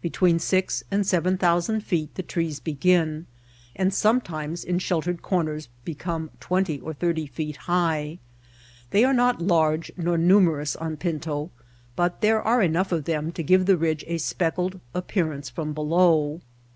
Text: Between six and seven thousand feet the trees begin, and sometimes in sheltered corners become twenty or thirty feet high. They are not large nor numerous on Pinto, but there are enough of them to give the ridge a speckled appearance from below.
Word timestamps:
Between 0.00 0.38
six 0.38 0.84
and 0.92 1.04
seven 1.04 1.36
thousand 1.36 1.80
feet 1.80 2.14
the 2.14 2.22
trees 2.22 2.60
begin, 2.60 3.26
and 3.74 3.92
sometimes 3.92 4.62
in 4.62 4.78
sheltered 4.78 5.22
corners 5.22 5.68
become 5.84 6.30
twenty 6.38 6.78
or 6.78 6.94
thirty 6.94 7.26
feet 7.26 7.56
high. 7.56 8.20
They 8.90 9.02
are 9.02 9.12
not 9.12 9.42
large 9.42 9.90
nor 9.96 10.16
numerous 10.16 10.76
on 10.76 10.98
Pinto, 10.98 11.50
but 11.96 12.20
there 12.20 12.40
are 12.40 12.62
enough 12.62 12.92
of 12.92 13.06
them 13.06 13.32
to 13.32 13.42
give 13.42 13.66
the 13.66 13.76
ridge 13.76 14.04
a 14.06 14.18
speckled 14.18 14.78
appearance 14.94 15.50
from 15.50 15.72
below. 15.72 16.42